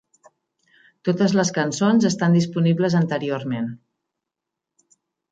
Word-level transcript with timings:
Totes 1.09 1.35
les 1.39 1.51
cançons 1.57 2.07
estan 2.09 2.37
disponibles 2.37 2.95
anteriorment. 3.01 3.69